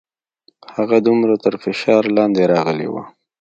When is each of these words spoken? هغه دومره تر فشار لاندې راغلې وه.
هغه 0.75 0.97
دومره 1.07 1.33
تر 1.43 1.53
فشار 1.63 2.03
لاندې 2.17 2.43
راغلې 2.53 2.87
وه. 2.93 3.03